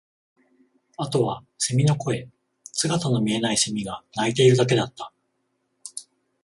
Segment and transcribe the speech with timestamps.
[0.97, 2.27] あとは蝉の声、
[2.63, 5.13] 姿の見えない蝉が鳴いているだけだった